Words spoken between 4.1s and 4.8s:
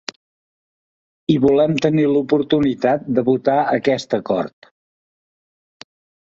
acord.